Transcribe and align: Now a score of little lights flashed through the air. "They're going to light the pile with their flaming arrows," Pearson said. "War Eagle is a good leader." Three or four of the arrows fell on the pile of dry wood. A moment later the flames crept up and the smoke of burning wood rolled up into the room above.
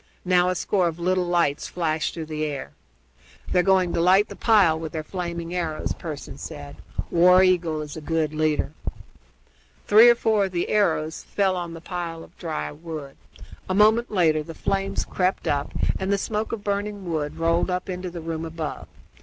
Now 0.25 0.49
a 0.49 0.55
score 0.55 0.87
of 0.87 0.97
little 0.97 1.27
lights 1.27 1.67
flashed 1.67 2.15
through 2.15 2.25
the 2.25 2.43
air. 2.43 2.71
"They're 3.51 3.61
going 3.61 3.93
to 3.93 4.01
light 4.01 4.29
the 4.29 4.35
pile 4.35 4.79
with 4.79 4.93
their 4.93 5.03
flaming 5.03 5.53
arrows," 5.53 5.93
Pearson 5.93 6.39
said. 6.39 6.77
"War 7.11 7.43
Eagle 7.43 7.83
is 7.83 7.95
a 7.95 8.01
good 8.01 8.33
leader." 8.33 8.71
Three 9.85 10.09
or 10.09 10.15
four 10.15 10.45
of 10.45 10.53
the 10.53 10.69
arrows 10.69 11.21
fell 11.23 11.55
on 11.55 11.75
the 11.75 11.81
pile 11.81 12.23
of 12.23 12.35
dry 12.39 12.71
wood. 12.71 13.15
A 13.69 13.75
moment 13.75 14.09
later 14.09 14.41
the 14.41 14.55
flames 14.55 15.05
crept 15.05 15.47
up 15.47 15.69
and 15.99 16.11
the 16.11 16.17
smoke 16.17 16.51
of 16.51 16.63
burning 16.63 17.07
wood 17.07 17.37
rolled 17.37 17.69
up 17.69 17.87
into 17.87 18.09
the 18.09 18.21
room 18.21 18.43
above. 18.43 18.87